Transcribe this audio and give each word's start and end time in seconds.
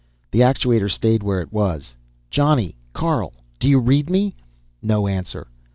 The 0.31 0.39
actuator 0.39 0.89
stayed 0.89 1.21
where 1.21 1.41
it 1.41 1.53
was. 1.53 1.93
"Johnny! 2.31 2.75
Carl! 2.91 3.33
Do 3.59 3.67
you 3.67 3.79
read 3.79 4.09
me?" 4.09 4.35
No 4.81 5.05
answer. 5.07 5.45